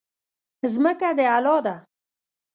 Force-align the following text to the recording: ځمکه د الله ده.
ځمکه 0.73 1.09
د 1.17 1.19
الله 1.35 1.59
ده. 1.65 1.75